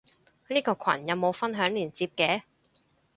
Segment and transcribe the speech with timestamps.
[0.47, 2.41] 呢個羣有冇分享連接嘅？